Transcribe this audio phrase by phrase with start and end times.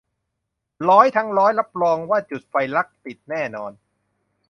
[0.89, 3.71] ร้อยทั้งร้อยรับรองว่าจุดไฟรักติดแน่นอน